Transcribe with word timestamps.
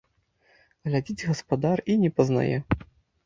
Глядзіць 0.87 1.25
гаспадар 1.31 1.83
і 1.93 1.97
не 2.05 2.11
пазнае. 2.21 2.57